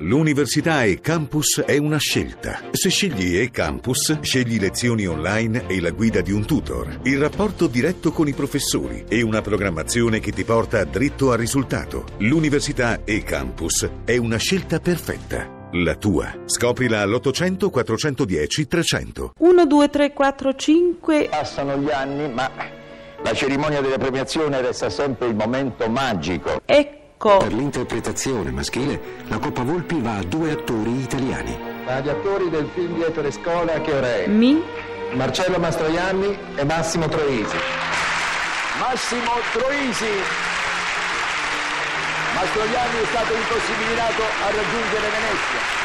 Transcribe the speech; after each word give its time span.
L'università 0.00 0.84
e 0.84 1.00
campus 1.00 1.60
è 1.66 1.76
una 1.76 1.98
scelta. 1.98 2.60
Se 2.70 2.88
scegli 2.88 3.36
e 3.36 3.50
campus, 3.50 4.20
scegli 4.20 4.60
lezioni 4.60 5.06
online 5.06 5.66
e 5.66 5.80
la 5.80 5.90
guida 5.90 6.20
di 6.20 6.30
un 6.30 6.44
tutor, 6.44 7.00
il 7.02 7.18
rapporto 7.18 7.66
diretto 7.66 8.12
con 8.12 8.28
i 8.28 8.32
professori 8.32 9.04
e 9.08 9.22
una 9.22 9.40
programmazione 9.40 10.20
che 10.20 10.30
ti 10.30 10.44
porta 10.44 10.84
dritto 10.84 11.32
al 11.32 11.38
risultato. 11.38 12.04
L'università 12.18 13.00
e 13.04 13.24
campus 13.24 13.88
è 14.04 14.16
una 14.16 14.36
scelta 14.36 14.78
perfetta. 14.78 15.68
La 15.72 15.96
tua. 15.96 16.32
Scoprila 16.44 17.00
all'800 17.00 17.68
410 17.68 18.68
300. 18.68 19.32
1, 19.36 19.66
2, 19.66 19.88
3, 19.90 20.12
4, 20.12 20.54
5. 20.54 21.28
Passano 21.28 21.76
gli 21.76 21.90
anni, 21.90 22.32
ma 22.32 22.48
la 23.24 23.34
cerimonia 23.34 23.80
della 23.80 23.98
premiazione 23.98 24.60
resta 24.60 24.90
sempre 24.90 25.26
il 25.26 25.34
momento 25.34 25.88
magico. 25.88 26.60
Ecco. 26.64 26.97
Per 27.18 27.52
l'interpretazione 27.52 28.52
maschile, 28.52 29.24
la 29.26 29.38
Coppa 29.38 29.64
Volpi 29.64 30.00
va 30.00 30.18
a 30.18 30.22
due 30.22 30.52
attori 30.52 31.00
italiani. 31.00 31.58
Agli 31.84 32.08
attori 32.08 32.48
del 32.48 32.70
film 32.72 32.94
Dietro 32.94 33.22
le 33.22 33.32
scuole 33.32 33.80
che 33.80 33.92
ore 33.92 34.24
è? 34.24 34.28
Mi. 34.28 34.62
Marcello 35.14 35.58
Mastroianni 35.58 36.38
e 36.54 36.62
Massimo 36.62 37.08
Troisi. 37.08 37.56
Massimo 38.78 39.32
Troisi. 39.52 40.12
Mastroianni 42.36 43.00
è 43.00 43.06
stato 43.06 43.34
impossibilitato 43.34 44.22
a 44.22 44.50
raggiungere 44.54 45.08
Venezia. 45.10 45.76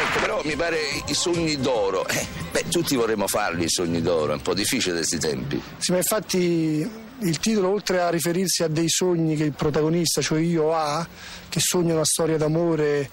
Ecco, 0.00 0.20
però 0.20 0.40
mi 0.42 0.56
pare 0.56 0.78
i 1.04 1.14
sogni 1.14 1.60
d'oro. 1.60 2.08
Eh, 2.08 2.26
beh, 2.50 2.64
tutti 2.70 2.96
vorremmo 2.96 3.26
farli 3.26 3.64
i 3.64 3.68
sogni 3.68 4.00
d'oro, 4.00 4.32
è 4.32 4.36
un 4.36 4.42
po' 4.42 4.54
difficile 4.54 4.94
questi 4.94 5.18
tempi. 5.18 5.62
Sì, 5.76 5.90
ma 5.90 5.98
infatti 5.98 7.08
il 7.20 7.38
titolo, 7.38 7.70
oltre 7.70 8.00
a 8.00 8.08
riferirsi 8.08 8.62
a 8.62 8.68
dei 8.68 8.88
sogni 8.88 9.36
che 9.36 9.44
il 9.44 9.52
protagonista, 9.52 10.20
cioè 10.20 10.40
io, 10.40 10.74
ha, 10.74 11.06
che 11.48 11.60
sogna 11.60 11.94
una 11.94 12.04
storia 12.04 12.36
d'amore 12.36 13.08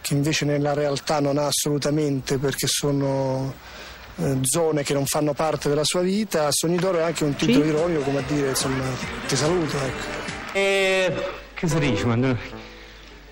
che 0.00 0.14
invece 0.14 0.44
nella 0.44 0.72
realtà 0.72 1.20
non 1.20 1.36
ha 1.38 1.46
assolutamente 1.46 2.38
perché 2.38 2.66
sono 2.68 3.52
eh, 4.18 4.38
zone 4.42 4.82
che 4.82 4.92
non 4.94 5.04
fanno 5.06 5.32
parte 5.34 5.68
della 5.68 5.84
sua 5.84 6.00
vita, 6.00 6.48
Sogni 6.50 6.76
d'oro 6.76 6.98
è 6.98 7.02
anche 7.02 7.24
un 7.24 7.34
titolo 7.34 7.64
Sì. 7.64 7.70
ironico 7.70 8.00
come 8.02 8.18
a 8.20 8.22
dire 8.26 8.48
insomma 8.50 8.84
ti 9.26 9.36
saluto. 9.36 9.76
Ecco. 9.76 10.06
E 10.52 11.14
che 11.54 11.68
si 11.68 11.78
dice? 11.78 12.04
ma- 12.06 12.64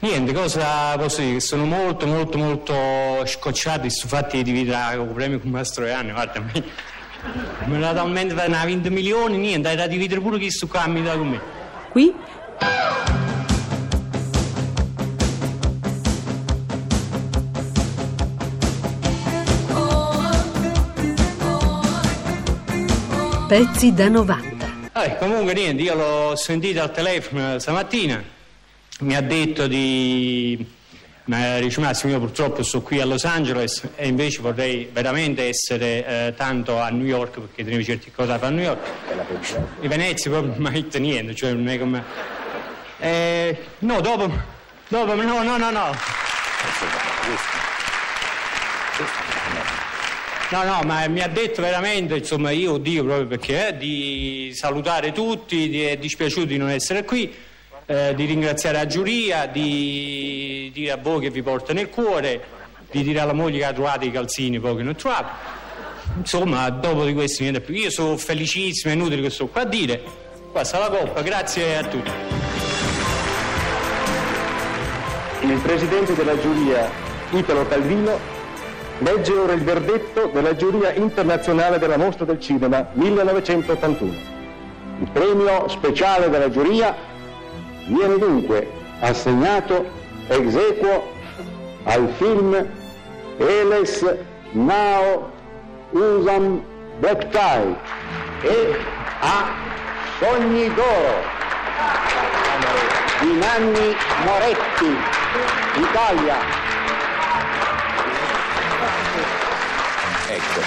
Niente, 0.00 0.34
cosa 0.34 0.98
posso 0.98 1.22
dire? 1.22 1.41
Sono 1.41 1.64
molto, 1.64 2.06
molto, 2.06 2.36
molto 2.36 2.75
scocciato 3.25 3.89
su 3.89 4.06
fatti 4.06 4.36
di 4.39 4.42
dividere 4.42 4.97
il 5.00 5.08
premio 5.14 5.39
con 5.41 5.50
Mastroianni, 5.50 6.11
guarda, 6.12 6.42
me 7.67 7.78
la 7.78 7.92
talmente 7.92 8.34
per 8.34 8.50
20 8.50 8.91
milioni, 8.91 9.36
niente, 9.36 9.69
hai 9.69 9.77
da 9.77 9.86
dividere 9.86 10.20
pure 10.20 10.39
chi 10.39 10.50
su 10.50 10.67
dà 10.67 11.17
con 11.17 11.28
me. 11.28 11.41
Qui. 11.91 12.14
Pezzi 23.47 23.92
da 23.92 24.08
90. 24.08 24.67
Eh, 24.95 25.17
comunque 25.19 25.52
niente, 25.55 25.83
io 25.83 25.95
l'ho 25.95 26.36
sentito 26.36 26.80
al 26.80 26.92
telefono 26.92 27.58
stamattina, 27.58 28.22
mi 29.00 29.14
ha 29.14 29.20
detto 29.20 29.67
di... 29.67 30.83
Ma 31.27 31.58
dice 31.58 31.80
Massimo, 31.80 32.12
io 32.12 32.19
purtroppo 32.19 32.62
sto 32.62 32.83
qui 32.83 33.00
a 33.00 33.06
Los 33.06 33.25
Angeles 33.25 33.89
e 33.97 34.08
invece 34.08 34.42
vorrei 34.42 34.91
veramente 34.92 35.48
essere 35.48 36.06
eh, 36.06 36.34
tanto 36.36 36.78
a 36.78 36.91
New 36.91 37.06
York 37.06 37.41
perché 37.41 37.64
tenevo 37.64 37.83
certe 37.83 38.12
cose 38.14 38.28
da 38.28 38.39
fare 38.39 38.53
a 38.53 38.55
New 38.55 38.64
York. 38.64 38.91
Di 39.80 39.89
Venezia 39.89 40.30
proprio 40.30 40.55
non 40.58 40.70
mi 40.70 40.98
niente, 41.00 41.34
cioè 41.34 41.52
non 41.52 41.69
è 41.69 41.78
come... 41.78 42.05
Eh, 42.98 43.58
no, 43.78 44.00
dopo... 44.02 44.52
Dopo, 44.86 45.14
no, 45.14 45.42
no, 45.42 45.56
no, 45.56 45.70
no. 45.70 45.97
No, 50.50 50.62
no, 50.62 50.83
ma 50.84 51.08
mi 51.08 51.22
ha 51.22 51.28
detto 51.28 51.62
veramente, 51.62 52.17
insomma, 52.17 52.51
io 52.51 52.77
dico 52.77 53.02
proprio 53.02 53.27
perché, 53.27 53.68
eh, 53.68 53.77
di 53.79 54.52
salutare 54.55 55.11
tutti, 55.12 55.70
di, 55.70 55.83
è 55.85 55.96
dispiaciuto 55.96 56.46
di 56.46 56.58
non 56.58 56.68
essere 56.68 57.02
qui, 57.02 57.35
eh, 57.86 58.14
di 58.14 58.24
ringraziare 58.24 58.78
la 58.78 58.86
giuria, 58.86 59.46
di 59.46 60.70
dire 60.72 60.92
a 60.92 60.96
voi 60.96 61.20
che 61.20 61.30
vi 61.30 61.42
porta 61.42 61.72
nel 61.72 61.90
cuore, 61.90 62.42
di 62.90 63.02
dire 63.02 63.20
alla 63.20 63.33
moglie 63.33 63.58
che 63.58 63.64
ha 63.64 63.72
trovato 63.72 64.05
i 64.05 64.11
calzini, 64.11 64.58
poi 64.58 64.77
che 64.77 64.83
non 64.83 64.95
trovate. 64.95 65.62
Insomma, 66.17 66.68
dopo 66.70 67.05
di 67.05 67.12
questo 67.12 67.42
niente 67.42 67.61
più. 67.61 67.74
Io 67.74 67.90
sono 67.90 68.17
felicissimo, 68.17 68.92
è 68.92 68.96
inutile 68.96 69.23
che 69.23 69.30
sto 69.30 69.46
qua 69.48 69.62
a 69.62 69.67
dire. 69.67 70.00
Questa 70.52 70.77
è 70.77 70.80
la 70.80 70.96
coppa, 70.96 71.23
grazie 71.23 71.77
a 71.77 71.84
tutti. 71.84 72.11
Il 75.40 75.61
presidente 75.61 76.14
della 76.14 76.39
giuria, 76.39 76.90
Italo 77.30 77.67
Calvino, 77.67 78.18
legge 78.98 79.33
ora 79.33 79.52
il 79.52 79.62
verdetto 79.62 80.30
della 80.33 80.55
giuria 80.55 80.94
internazionale 80.94 81.78
della 81.78 81.98
mostra 81.98 82.24
del 82.24 82.40
cinema 82.40 82.89
1981. 82.92 84.33
Il 85.00 85.11
premio 85.11 85.68
speciale 85.68 86.30
della 86.30 86.48
giuria 86.48 87.12
viene 87.86 88.18
dunque 88.18 88.70
assegnato 89.00 89.84
ex 90.28 90.55
equo 90.55 91.12
al 91.84 92.08
film 92.17 92.67
Eles 93.39 94.05
Now 94.52 95.30
Usam 95.90 96.62
Baptai 97.00 97.77
e 98.42 98.77
a 99.20 99.52
Sogni 100.18 100.73
d'Oro 100.74 101.33
di 103.20 103.33
Nanni 103.39 103.96
Moretti, 104.24 104.96
Italia. 105.77 106.36
Ecco, 110.28 110.61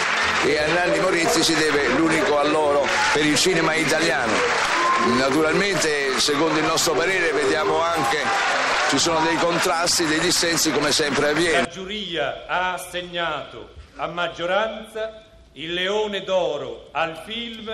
e 0.45 0.57
a 0.57 0.73
Nanni 0.73 1.00
Moretti 1.00 1.44
si 1.44 1.56
deve 1.56 1.89
l'unico 1.89 2.39
alloro 2.39 2.88
per 3.13 3.25
il 3.25 3.35
cinema 3.35 3.73
italiano. 3.75 4.76
Naturalmente, 5.06 6.19
secondo 6.19 6.59
il 6.59 6.66
nostro 6.66 6.94
parere, 6.94 7.31
vediamo 7.31 7.80
anche 7.81 8.56
ci 8.90 9.00
sono 9.00 9.19
dei 9.19 9.35
contrasti, 9.35 10.06
dei 10.06 10.19
dissensi 10.19 10.72
come 10.72 10.94
sempre 10.94 11.30
avviene. 11.30 11.59
La 11.59 11.68
giuria 11.68 12.46
ha 12.47 12.74
assegnato 12.74 13.74
a 13.97 14.07
maggioranza 14.07 15.24
il 15.53 15.74
Leone 15.74 16.24
d'Oro 16.24 16.90
al 16.91 17.22
film 17.25 17.69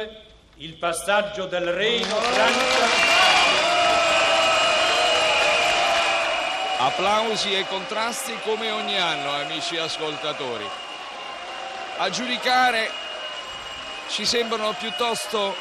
Il 0.58 0.74
passaggio 0.76 1.46
del 1.46 1.72
Reino 1.72 2.16
Francia. 2.16 2.86
Applausi 6.80 7.54
e 7.54 7.66
contrasti 7.68 8.34
come 8.44 8.72
ogni 8.72 8.98
anno, 8.98 9.32
amici 9.34 9.78
ascoltatori. 9.78 10.68
A 11.98 12.10
giudicare 12.10 12.90
ci 14.10 14.26
sembrano 14.26 14.74
piuttosto 14.74 15.56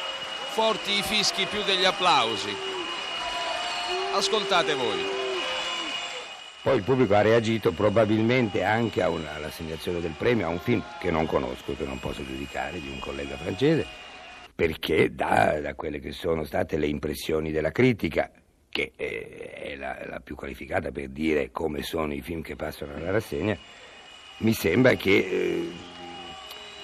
forti 0.53 0.91
i 0.99 1.01
fischi 1.01 1.47
più 1.47 1.63
degli 1.63 1.83
applausi. 1.83 2.55
Ascoltate 4.13 4.75
voi. 4.75 4.99
Poi 6.61 6.77
il 6.77 6.83
pubblico 6.83 7.15
ha 7.15 7.21
reagito 7.21 7.71
probabilmente 7.71 8.63
anche 8.63 9.01
una- 9.01 9.33
all'assegnazione 9.33 9.99
del 9.99 10.13
premio 10.15 10.45
a 10.45 10.49
un 10.49 10.59
film 10.59 10.83
che 10.99 11.09
non 11.09 11.25
conosco, 11.25 11.75
che 11.75 11.85
non 11.85 11.99
posso 11.99 12.23
giudicare, 12.23 12.79
di 12.79 12.87
un 12.87 12.99
collega 12.99 13.35
francese, 13.35 13.83
perché 14.53 15.15
da, 15.15 15.59
da 15.59 15.73
quelle 15.73 15.99
che 15.99 16.11
sono 16.11 16.43
state 16.43 16.77
le 16.77 16.85
impressioni 16.85 17.51
della 17.51 17.71
critica, 17.71 18.29
che 18.69 18.91
eh, 18.95 19.49
è 19.55 19.75
la, 19.75 20.05
la 20.05 20.19
più 20.19 20.35
qualificata 20.35 20.91
per 20.91 21.09
dire 21.09 21.49
come 21.51 21.81
sono 21.81 22.13
i 22.13 22.21
film 22.21 22.43
che 22.43 22.55
passano 22.55 22.93
alla 22.93 23.09
rassegna, 23.09 23.57
mi 24.37 24.53
sembra 24.53 24.93
che 24.93 25.17
eh, 25.17 25.71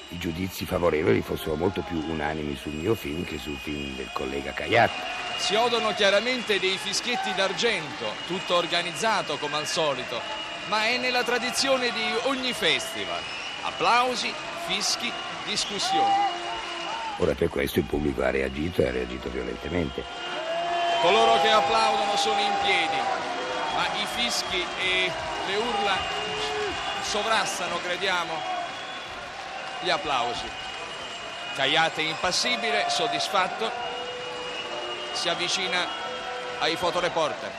i 0.09 0.17
giudizi 0.17 0.65
favorevoli 0.65 1.21
fossero 1.21 1.55
molto 1.55 1.81
più 1.81 2.03
unanimi 2.07 2.55
sul 2.55 2.73
mio 2.73 2.95
film 2.95 3.23
che 3.23 3.37
sul 3.37 3.57
film 3.57 3.95
del 3.95 4.09
collega 4.11 4.53
Cagliari. 4.53 4.91
Si 5.37 5.53
odono 5.55 5.93
chiaramente 5.93 6.59
dei 6.59 6.77
fischietti 6.77 7.33
d'argento, 7.35 8.13
tutto 8.25 8.55
organizzato 8.55 9.37
come 9.37 9.57
al 9.57 9.67
solito, 9.67 10.19
ma 10.67 10.85
è 10.87 10.97
nella 10.97 11.23
tradizione 11.23 11.91
di 11.91 12.13
ogni 12.23 12.53
festival. 12.53 13.21
Applausi, 13.61 14.33
fischi, 14.65 15.11
discussioni. 15.45 16.37
Ora 17.17 17.35
per 17.35 17.49
questo 17.49 17.79
il 17.79 17.85
pubblico 17.85 18.23
ha 18.23 18.31
reagito 18.31 18.81
e 18.81 18.87
ha 18.87 18.91
reagito 18.91 19.29
violentemente. 19.29 20.03
Coloro 21.01 21.39
che 21.41 21.49
applaudono 21.49 22.15
sono 22.17 22.39
in 22.39 22.53
piedi, 22.63 22.97
ma 23.75 23.85
i 24.01 24.05
fischi 24.15 24.65
e 24.81 25.11
le 25.47 25.55
urla 25.55 25.97
sovrastano, 27.03 27.77
crediamo, 27.77 28.58
gli 29.79 29.89
applausi. 29.89 30.49
Cagliate 31.55 32.01
impassibile, 32.01 32.85
soddisfatto, 32.89 33.71
si 35.13 35.29
avvicina 35.29 35.85
ai 36.59 36.75
fotoreporter. 36.75 37.51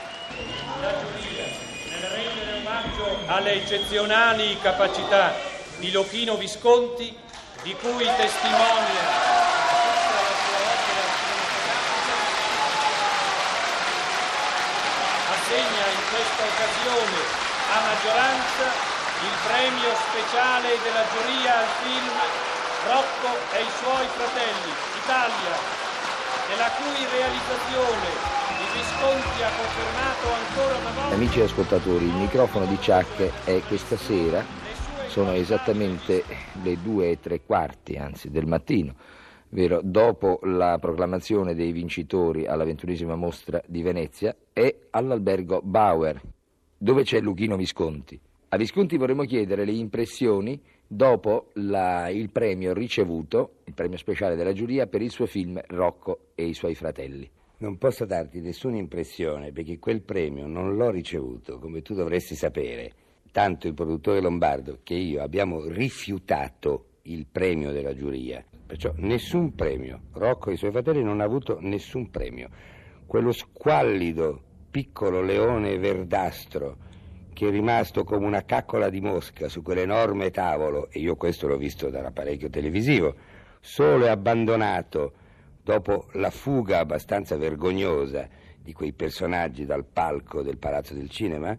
Nel 0.79 2.09
rendere 2.09 2.53
omaggio 2.57 3.17
alle 3.27 3.53
eccezionali 3.53 4.59
capacità 4.59 5.33
di 5.77 5.91
Lochino 5.91 6.35
Visconti, 6.37 7.15
di 7.63 7.75
cui 7.75 8.05
testimonia 8.05 9.29
assegna 15.31 15.85
il 15.91 16.01
questa 16.09 16.43
occasione 16.43 17.17
a 17.73 17.81
maggioranza 17.81 18.90
il 19.21 19.37
premio 19.45 19.93
speciale 20.09 20.81
della 20.81 21.05
giuria 21.13 21.61
al 21.61 21.71
film 21.85 22.17
Rocco 22.89 23.31
e 23.53 23.61
i 23.61 23.71
suoi 23.77 24.07
fratelli, 24.17 24.73
Italia, 24.97 25.53
della 26.49 26.69
cui 26.81 27.05
realizzazione 27.05 28.07
il 28.57 28.69
Visconti 28.73 29.43
ha 29.43 29.51
confermato 29.53 30.25
ancora 30.25 30.73
una 30.81 30.89
volta... 30.89 31.13
Amici 31.13 31.41
ascoltatori, 31.41 32.05
il 32.05 32.15
microfono 32.15 32.65
di 32.65 32.75
Chuck 32.77 33.45
è 33.45 33.61
questa 33.67 33.95
sera, 33.95 34.43
sono 35.05 35.33
esattamente 35.33 36.23
le 36.63 36.81
due 36.81 37.11
e 37.11 37.19
tre 37.19 37.41
quarti, 37.45 37.97
anzi 37.97 38.31
del 38.31 38.47
mattino, 38.47 38.95
vero, 39.49 39.81
dopo 39.83 40.39
la 40.43 40.79
proclamazione 40.79 41.53
dei 41.53 41.71
vincitori 41.71 42.47
alla 42.47 42.63
ventunesima 42.63 43.15
mostra 43.15 43.61
di 43.67 43.83
Venezia, 43.83 44.35
è 44.51 44.75
all'albergo 44.89 45.61
Bauer, 45.61 46.19
dove 46.75 47.03
c'è 47.03 47.19
Luchino 47.19 47.55
Visconti. 47.55 48.19
A 48.53 48.57
Visconti 48.57 48.97
vorremmo 48.97 49.23
chiedere 49.23 49.63
le 49.63 49.71
impressioni 49.71 50.61
dopo 50.85 51.51
la, 51.53 52.09
il 52.09 52.29
premio 52.31 52.73
ricevuto, 52.73 53.59
il 53.63 53.73
premio 53.73 53.97
speciale 53.97 54.35
della 54.35 54.51
giuria, 54.51 54.87
per 54.87 55.01
il 55.01 55.09
suo 55.09 55.25
film 55.25 55.57
Rocco 55.67 56.31
e 56.35 56.47
i 56.47 56.53
suoi 56.53 56.75
fratelli. 56.75 57.29
Non 57.59 57.77
posso 57.77 58.03
darti 58.03 58.41
nessuna 58.41 58.75
impressione 58.75 59.53
perché 59.53 59.79
quel 59.79 60.01
premio 60.01 60.47
non 60.47 60.75
l'ho 60.75 60.91
ricevuto, 60.91 61.59
come 61.59 61.81
tu 61.81 61.93
dovresti 61.93 62.35
sapere. 62.35 62.91
Tanto 63.31 63.67
il 63.67 63.73
produttore 63.73 64.19
Lombardo 64.19 64.79
che 64.83 64.95
io 64.95 65.21
abbiamo 65.21 65.65
rifiutato 65.67 66.87
il 67.03 67.27
premio 67.31 67.71
della 67.71 67.95
giuria. 67.95 68.43
Perciò 68.67 68.91
nessun 68.97 69.55
premio. 69.55 70.07
Rocco 70.11 70.49
e 70.49 70.55
i 70.55 70.57
suoi 70.57 70.71
fratelli 70.71 71.01
non 71.01 71.13
hanno 71.13 71.23
avuto 71.23 71.57
nessun 71.61 72.09
premio. 72.09 72.49
Quello 73.05 73.31
squallido 73.31 74.41
piccolo 74.69 75.21
leone 75.21 75.77
verdastro 75.77 76.89
che 77.33 77.47
è 77.47 77.51
rimasto 77.51 78.03
come 78.03 78.25
una 78.25 78.43
caccola 78.43 78.89
di 78.89 79.01
mosca 79.01 79.47
su 79.47 79.61
quell'enorme 79.61 80.31
tavolo, 80.31 80.89
e 80.91 80.99
io 80.99 81.15
questo 81.15 81.47
l'ho 81.47 81.57
visto 81.57 81.89
dall'apparecchio 81.89 82.49
televisivo, 82.49 83.15
solo 83.59 84.05
e 84.05 84.09
abbandonato 84.09 85.13
dopo 85.63 86.07
la 86.13 86.31
fuga 86.31 86.79
abbastanza 86.79 87.37
vergognosa 87.37 88.27
di 88.61 88.73
quei 88.73 88.93
personaggi 88.93 89.65
dal 89.65 89.85
palco 89.85 90.41
del 90.41 90.57
Palazzo 90.57 90.93
del 90.93 91.09
Cinema, 91.09 91.57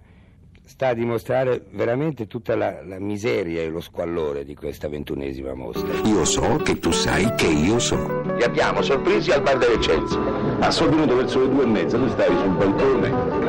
sta 0.64 0.88
a 0.88 0.94
dimostrare 0.94 1.64
veramente 1.70 2.26
tutta 2.26 2.54
la, 2.54 2.82
la, 2.84 2.98
miseria 2.98 3.62
e 3.62 3.69
lo 3.69 3.80
squallore 3.80 4.44
di 4.44 4.54
questa 4.54 4.88
ventunesima 4.88 5.54
mostra. 5.54 5.92
Io 6.04 6.24
so 6.24 6.56
che 6.58 6.78
tu 6.78 6.92
sai 6.92 7.34
che 7.34 7.46
io 7.46 7.78
so. 7.78 8.22
Ti 8.36 8.44
abbiamo 8.44 8.80
sorpresi 8.82 9.32
al 9.32 9.42
bar 9.42 9.58
dell'Eccelsior. 9.58 10.58
Ah, 10.60 10.70
sono 10.70 10.90
venuto 10.90 11.16
verso 11.16 11.40
le 11.40 11.48
due 11.48 11.64
e 11.64 11.66
mezza, 11.66 11.98
tu 11.98 12.08
stavi 12.08 12.36
sul 12.36 12.56
balcone 12.56 13.41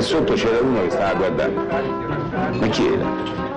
e 0.00 0.02
sotto 0.02 0.32
c'era 0.32 0.58
uno 0.60 0.82
che 0.82 0.90
stava 0.90 1.10
a 1.10 1.14
guardare. 1.14 1.50
Ma 1.50 2.68
chi 2.68 2.86
era? 2.86 3.48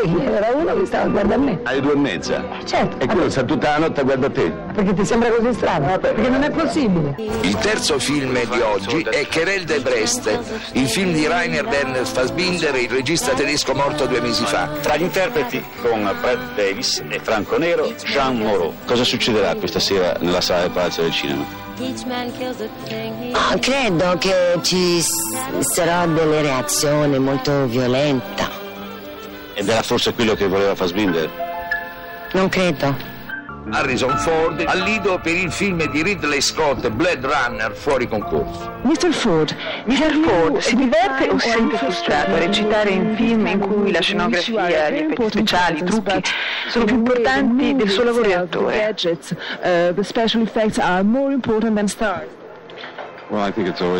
Era 0.00 0.50
uno 0.52 0.74
che 0.74 0.86
stava 0.86 1.04
a 1.04 1.08
guardare 1.08 1.40
me. 1.40 1.60
Alle 1.62 1.80
due 1.80 1.92
e 1.92 1.96
mezza? 1.96 2.44
Certo. 2.64 2.98
E 2.98 3.06
quello 3.06 3.30
sta 3.30 3.44
tutta 3.44 3.70
la 3.70 3.78
notte 3.78 4.00
a 4.00 4.02
guardare 4.02 4.32
te? 4.32 4.52
Perché 4.74 4.94
ti 4.94 5.04
sembra 5.04 5.30
così 5.30 5.52
strano? 5.52 5.96
Perché 5.98 6.28
non 6.28 6.42
è 6.42 6.50
possibile. 6.50 7.14
Il 7.42 7.56
terzo 7.56 7.98
film 8.00 8.32
di 8.32 8.60
oggi 8.60 9.06
è 9.08 9.26
Querelle 9.28 9.64
de 9.64 9.80
Brest, 9.80 10.38
il 10.72 10.88
film 10.88 11.12
di 11.12 11.26
Rainer 11.26 11.64
Werner 11.64 12.06
Fassbinder, 12.06 12.74
il 12.74 12.90
regista 12.90 13.32
tedesco 13.32 13.74
morto 13.74 14.06
due 14.06 14.20
mesi 14.20 14.44
fa. 14.44 14.68
Tra 14.80 14.96
gli 14.96 15.02
interpreti 15.02 15.62
con 15.82 16.02
Brad 16.20 16.54
Davis 16.56 17.02
e 17.08 17.20
Franco 17.20 17.58
Nero, 17.58 17.92
Jean 18.04 18.38
Moreau. 18.38 18.74
Cosa 18.86 19.04
succederà 19.04 19.54
questa 19.54 19.78
sera 19.78 20.16
nella 20.18 20.40
sala 20.40 20.62
del 20.62 20.70
Palazzo 20.70 21.02
del 21.02 21.12
Cinema? 21.12 21.67
Ah, 23.34 23.56
credo 23.58 24.18
che 24.18 24.58
ci 24.62 25.00
sarà 25.60 26.06
delle 26.06 26.42
reazioni 26.42 27.18
molto 27.18 27.66
violente. 27.66 28.46
Ed 29.54 29.68
era 29.68 29.82
forse 29.82 30.12
quello 30.12 30.34
che 30.34 30.48
voleva 30.48 30.74
Fassbinder? 30.74 31.30
Non 32.32 32.48
credo. 32.48 33.17
Harrison 33.70 34.16
Ford 34.18 34.64
al 34.66 34.80
lido 34.80 35.18
per 35.22 35.36
il 35.36 35.52
film 35.52 35.88
di 35.90 36.02
Ridley 36.02 36.40
Scott 36.40 36.88
Blade 36.88 37.26
Runner 37.26 37.72
fuori 37.72 38.08
concorso. 38.08 38.76
Mr. 38.82 39.12
Ford, 39.12 39.54
Mr. 39.84 40.12
Ford 40.24 40.58
si 40.58 40.76
diverte 40.76 41.28
o 41.28 41.38
si 41.38 41.48
sente 41.50 41.76
frustrato 41.76 42.34
a 42.34 42.38
recitare 42.38 42.90
in 42.90 43.14
film 43.16 43.46
in 43.46 43.58
cui 43.58 43.92
la 43.92 44.00
scenografia, 44.00 44.90
gli 44.90 44.96
effetti 44.96 45.30
speciali, 45.30 45.78
i 45.80 45.84
trucchi 45.84 46.22
sono 46.68 46.84
più 46.84 46.94
importanti 46.96 47.76
del 47.76 47.88
suo 47.88 48.04
lavoro 48.04 48.26
di 48.26 48.32
attore? 48.32 48.94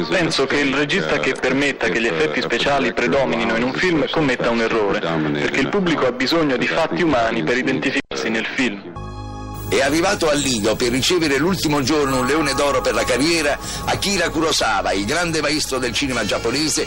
Penso 0.08 0.46
che 0.46 0.56
il 0.58 0.74
regista 0.74 1.18
che 1.18 1.34
permetta 1.38 1.88
che 1.88 2.00
gli 2.00 2.06
effetti 2.06 2.40
speciali 2.40 2.94
predominino 2.94 3.56
in 3.56 3.64
un 3.64 3.72
film 3.74 4.08
commetta 4.08 4.48
un 4.48 4.60
errore, 4.60 5.00
perché 5.00 5.60
il 5.60 5.68
pubblico 5.68 6.06
ha 6.06 6.12
bisogno 6.12 6.56
di 6.56 6.66
fatti 6.66 7.02
umani 7.02 7.42
per 7.42 7.58
identificarsi 7.58 8.30
nel 8.30 8.46
film. 8.46 9.06
È 9.68 9.82
arrivato 9.82 10.30
al 10.30 10.38
Lido 10.38 10.76
per 10.76 10.90
ricevere 10.90 11.36
l'ultimo 11.36 11.82
giorno 11.82 12.20
un 12.20 12.26
leone 12.26 12.54
d'oro 12.54 12.80
per 12.80 12.94
la 12.94 13.04
carriera 13.04 13.58
Akira 13.84 14.30
Kurosawa, 14.30 14.92
il 14.92 15.04
grande 15.04 15.42
maestro 15.42 15.76
del 15.78 15.92
cinema 15.92 16.24
giapponese, 16.24 16.86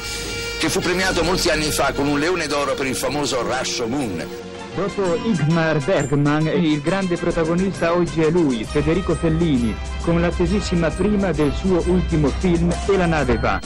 che 0.57 0.67
fu 0.67 0.79
premiato 0.79 1.23
molti 1.23 1.49
anni 1.49 1.69
fa 1.69 1.93
con 1.93 2.07
un 2.07 2.17
leone 2.17 2.47
d'oro 2.47 2.73
per 2.73 2.87
il 2.87 2.95
famoso 2.95 3.45
Rashomon. 3.45 4.25
Dopo 4.73 5.15
Igmar 5.25 5.77
Bergman, 5.83 6.47
il 6.47 6.81
grande 6.81 7.17
protagonista 7.17 7.93
oggi 7.93 8.21
è 8.21 8.31
lui, 8.31 8.65
Federico 8.67 9.13
Fellini, 9.13 9.75
con 10.01 10.19
l'attesissima 10.19 10.89
prima 10.89 11.31
del 11.31 11.53
suo 11.53 11.83
ultimo 11.85 12.29
film 12.39 12.73
E 12.87 12.97
la 12.97 13.05
nave 13.05 13.37
va. 13.37 13.59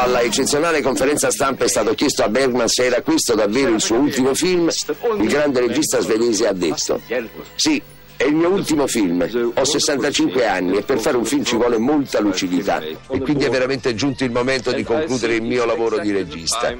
Alla 0.00 0.22
eccezionale 0.22 0.80
conferenza 0.80 1.30
stampa 1.30 1.64
è 1.64 1.68
stato 1.68 1.92
chiesto 1.92 2.22
a 2.22 2.30
Bergman 2.30 2.68
se 2.68 2.86
era 2.86 3.02
questo 3.02 3.34
davvero 3.34 3.74
il 3.74 3.82
suo 3.82 3.98
ultimo 3.98 4.32
film. 4.32 4.70
Il 5.18 5.28
grande 5.28 5.60
regista 5.60 6.00
svedese 6.00 6.48
ha 6.48 6.54
detto: 6.54 7.02
Sì, 7.54 7.82
è 8.16 8.24
il 8.24 8.34
mio 8.34 8.48
ultimo 8.48 8.86
film. 8.86 9.52
Ho 9.54 9.62
65 9.62 10.46
anni 10.46 10.78
e 10.78 10.82
per 10.84 11.00
fare 11.00 11.18
un 11.18 11.26
film 11.26 11.44
ci 11.44 11.56
vuole 11.56 11.76
molta 11.76 12.18
lucidità. 12.18 12.80
E 12.80 13.20
quindi 13.20 13.44
è 13.44 13.50
veramente 13.50 13.94
giunto 13.94 14.24
il 14.24 14.30
momento 14.30 14.72
di 14.72 14.84
concludere 14.84 15.34
il 15.34 15.42
mio 15.42 15.66
lavoro 15.66 15.98
di 15.98 16.10
regista. 16.10 16.74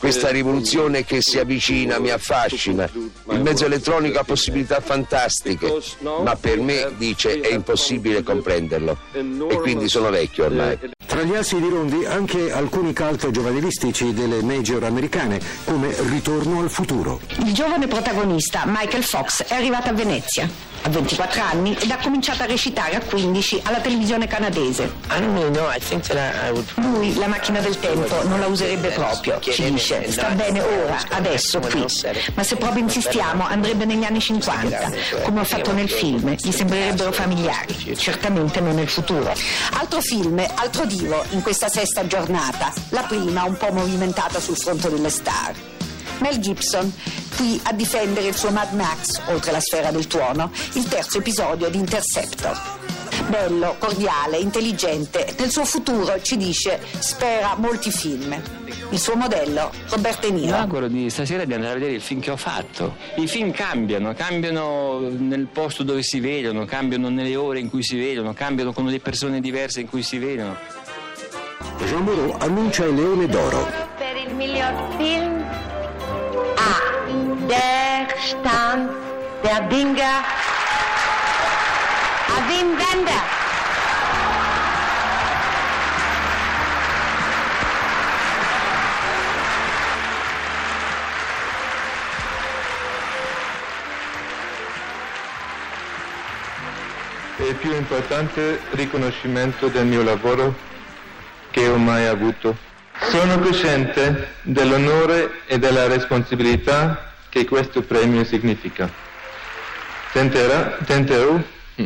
Questa 0.00 0.30
rivoluzione 0.30 1.04
che 1.04 1.20
si 1.20 1.38
avvicina 1.38 1.98
mi 1.98 2.08
affascina. 2.08 2.88
Il 3.30 3.42
mezzo 3.42 3.66
elettronico 3.66 4.18
ha 4.18 4.24
possibilità 4.24 4.80
fantastiche, 4.80 5.70
ma 6.00 6.34
per 6.36 6.58
me, 6.58 6.90
dice, 6.96 7.40
è 7.40 7.52
impossibile 7.52 8.22
comprenderlo. 8.22 8.96
E 9.12 9.58
quindi 9.60 9.90
sono 9.90 10.08
vecchio 10.08 10.46
ormai. 10.46 10.78
Tra 11.04 11.22
gli 11.22 11.34
assi 11.34 11.60
di 11.60 11.68
Rondi 11.68 12.06
anche 12.06 12.50
alcuni 12.50 12.94
cult 12.94 13.30
giovanilistici 13.30 14.14
delle 14.14 14.42
major 14.42 14.84
americane, 14.84 15.38
come 15.64 15.94
Ritorno 16.08 16.60
al 16.60 16.70
futuro. 16.70 17.20
Il 17.44 17.52
giovane 17.52 17.86
protagonista, 17.86 18.62
Michael 18.66 19.02
Fox, 19.02 19.42
è 19.42 19.54
arrivato 19.54 19.90
a 19.90 19.92
Venezia. 19.92 20.48
Ha 20.82 20.88
24 20.88 21.42
anni 21.42 21.76
ed 21.78 21.90
ha 21.90 21.98
cominciato 21.98 22.44
a 22.44 22.46
recitare 22.46 22.94
a 22.94 23.00
15 23.00 23.60
alla 23.64 23.80
televisione 23.80 24.26
canadese. 24.26 24.90
Lui 26.76 27.14
la 27.16 27.26
macchina 27.26 27.60
del 27.60 27.78
tempo 27.78 28.22
non 28.22 28.40
la 28.40 28.46
userebbe 28.46 28.88
proprio, 28.88 29.38
ci 29.40 29.70
dice. 29.70 29.89
Sta 30.08 30.28
bene 30.30 30.60
ora, 30.60 31.02
adesso, 31.10 31.58
qui. 31.58 31.84
Ma 32.34 32.42
se 32.44 32.56
proprio 32.56 32.82
insistiamo 32.82 33.44
andrebbe 33.44 33.84
negli 33.84 34.04
anni 34.04 34.20
50, 34.20 34.92
come 35.24 35.40
ho 35.40 35.44
fatto 35.44 35.72
nel 35.72 35.90
film. 35.90 36.30
Gli 36.30 36.52
sembrerebbero 36.52 37.10
familiari, 37.10 37.96
certamente 37.96 38.60
non 38.60 38.76
nel 38.76 38.88
futuro. 38.88 39.32
Altro 39.72 40.00
film, 40.00 40.40
altro 40.54 40.84
divo 40.84 41.24
in 41.30 41.42
questa 41.42 41.68
sesta 41.68 42.06
giornata. 42.06 42.72
La 42.90 43.02
prima 43.02 43.42
un 43.44 43.56
po' 43.56 43.72
movimentata 43.72 44.38
sul 44.38 44.56
fronte 44.56 44.88
delle 44.90 45.10
star. 45.10 45.54
Mel 46.18 46.38
Gibson, 46.38 46.92
qui 47.36 47.58
a 47.64 47.72
difendere 47.72 48.28
il 48.28 48.36
suo 48.36 48.50
Mad 48.50 48.72
Max, 48.74 49.20
oltre 49.26 49.50
la 49.50 49.60
sfera 49.60 49.90
del 49.90 50.06
tuono, 50.06 50.52
il 50.74 50.86
terzo 50.86 51.18
episodio 51.18 51.68
di 51.68 51.78
Interceptor. 51.78 52.78
Bello, 53.28 53.76
cordiale, 53.78 54.38
intelligente, 54.38 55.34
nel 55.38 55.50
suo 55.50 55.64
futuro 55.64 56.20
ci 56.22 56.36
dice 56.36 56.80
spera 56.98 57.54
molti 57.56 57.90
film. 57.90 58.59
Il 58.92 58.98
suo 58.98 59.14
modello, 59.14 59.70
Roberto 59.88 60.26
De 60.26 60.32
Mi 60.32 60.40
Niro. 60.42 60.56
auguro 60.56 60.88
di 60.88 61.08
stasera 61.10 61.44
di 61.44 61.54
andare 61.54 61.72
a 61.72 61.74
vedere 61.74 61.92
il 61.92 62.00
film 62.00 62.20
che 62.20 62.32
ho 62.32 62.36
fatto. 62.36 62.96
I 63.16 63.28
film 63.28 63.52
cambiano, 63.52 64.12
cambiano 64.14 64.98
nel 64.98 65.46
posto 65.46 65.84
dove 65.84 66.02
si 66.02 66.18
vedono, 66.18 66.64
cambiano 66.64 67.08
nelle 67.08 67.36
ore 67.36 67.60
in 67.60 67.70
cui 67.70 67.84
si 67.84 67.96
vedono, 67.96 68.32
cambiano 68.34 68.72
con 68.72 68.86
le 68.86 68.98
persone 68.98 69.40
diverse 69.40 69.80
in 69.80 69.88
cui 69.88 70.02
si 70.02 70.18
vedono. 70.18 70.56
Jean 71.86 72.02
Moreau 72.02 72.34
annuncia 72.40 72.84
il 72.84 72.94
Leone 72.94 73.26
d'Oro. 73.28 73.70
Per 73.96 74.16
il 74.26 74.34
miglior 74.34 74.72
film 74.98 75.44
a 76.56 76.80
Der 77.46 78.14
Stand 78.18 78.90
der 79.42 79.66
Dinge 79.68 80.02
a 82.26 82.46
Wim 82.48 82.76
più 97.60 97.74
importante 97.74 98.58
riconoscimento 98.70 99.68
del 99.68 99.84
mio 99.84 100.02
lavoro 100.02 100.56
che 101.50 101.68
ho 101.68 101.76
mai 101.76 102.06
avuto. 102.06 102.56
Sono 103.10 103.38
cosciente 103.38 104.36
dell'onore 104.42 105.42
e 105.44 105.58
della 105.58 105.86
responsabilità 105.86 107.12
che 107.28 107.44
questo 107.44 107.82
premio 107.82 108.24
significa. 108.24 108.90
Tenterà, 110.12 110.78
tenterò 110.86 111.38
hm, 111.76 111.84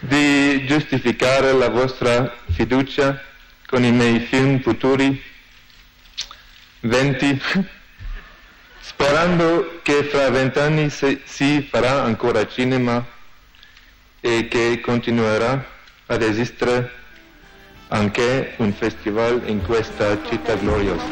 di 0.00 0.66
giustificare 0.66 1.52
la 1.52 1.70
vostra 1.70 2.36
fiducia 2.52 3.22
con 3.66 3.82
i 3.82 3.90
miei 3.90 4.20
film 4.20 4.60
futuri, 4.60 5.20
20, 6.80 7.42
sperando 8.80 9.80
che 9.82 10.04
fra 10.04 10.28
vent'anni 10.28 10.90
si 10.90 11.66
farà 11.70 12.02
ancora 12.02 12.46
cinema 12.46 13.16
e 14.30 14.46
che 14.46 14.80
continuerà 14.82 15.64
ad 16.04 16.20
esistere 16.20 16.90
anche 17.88 18.52
un 18.58 18.74
festival 18.74 19.40
in 19.46 19.64
questa 19.64 20.22
città 20.26 20.54
gloriosa. 20.54 21.06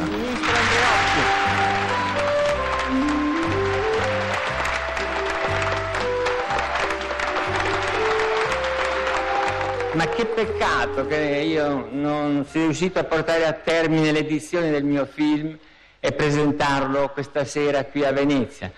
Ma 9.93 10.09
che 10.09 10.27
peccato 10.27 11.07
che 11.07 11.17
io 11.17 11.89
non 11.91 12.45
sia 12.47 12.65
riuscito 12.65 12.99
a 12.99 13.05
portare 13.05 13.47
a 13.47 13.55
termine 13.55 14.13
l'edizione 14.13 14.71
del 14.71 14.85
mio 14.85 15.07
film 15.07 15.57
e 16.01 16.13
presentarlo 16.13 17.09
questa 17.15 17.47
sera 17.47 17.83
qui 17.85 18.05
a 18.05 18.13
Venezia. 18.13 18.71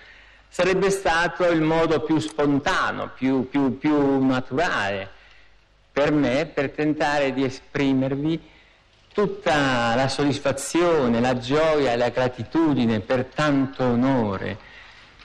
Sarebbe 0.49 0.89
stato 0.89 1.45
il 1.45 1.61
modo 1.61 2.01
più 2.01 2.19
spontaneo, 2.19 3.11
più, 3.15 3.47
più, 3.47 3.77
più 3.77 4.25
naturale 4.25 5.17
per 5.91 6.11
me 6.11 6.45
per 6.45 6.71
tentare 6.71 7.33
di 7.33 7.43
esprimervi 7.43 8.41
tutta 9.13 9.95
la 9.95 10.07
soddisfazione, 10.07 11.19
la 11.19 11.37
gioia 11.37 11.91
e 11.91 11.97
la 11.97 12.09
gratitudine 12.09 12.99
per 13.01 13.25
tanto 13.25 13.83
onore, 13.83 14.57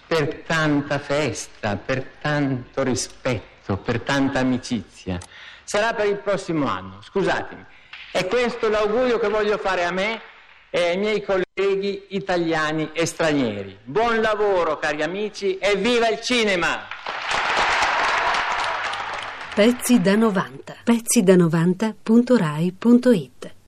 per 0.07 0.43
tanta 0.47 0.99
festa, 0.99 1.77
per 1.77 2.03
tanto 2.21 2.83
rispetto, 2.83 3.77
per 3.77 4.01
tanta 4.01 4.41
amicizia. 4.41 5.19
Sarà 5.63 5.95
per 5.95 6.07
il 6.07 6.17
prossimo 6.17 6.67
anno, 6.67 7.01
scusatemi. 7.03 7.65
E 8.11 8.27
questo 8.27 8.67
è 8.67 8.71
l'augurio 8.71 9.19
che 9.19 9.29
voglio 9.29 9.59
fare 9.59 9.85
a 9.85 9.93
me 9.93 10.21
e 10.77 10.89
ai 10.89 10.97
miei 10.97 11.23
colleghi 11.23 12.07
italiani 12.09 12.91
e 12.93 13.07
stranieri. 13.07 13.79
Buon 13.85 14.21
lavoro 14.21 14.77
cari 14.77 15.05
amici 15.05 15.57
e 15.59 15.77
viva 15.77 16.09
il 16.09 16.21
cinema! 16.21 16.81
Pezzi 19.55 20.01
da 20.01 20.17
90. 20.17 20.79
Pezzi 20.83 21.23
da 21.23 21.37
90.rai.it 21.37 23.55